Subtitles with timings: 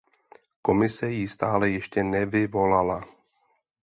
[0.61, 3.03] Komise ji stále ještě nevyvolala.